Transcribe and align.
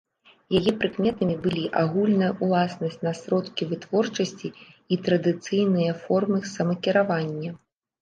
Яе 0.59 0.71
прыкметамі 0.79 1.35
былі 1.43 1.65
агульная 1.81 2.31
ўласнасць 2.47 2.99
на 3.09 3.13
сродкі 3.21 3.69
вытворчасці 3.75 4.47
і 4.53 4.95
традыцыйныя 5.07 5.91
формы 6.05 6.45
самакіравання. 6.57 7.51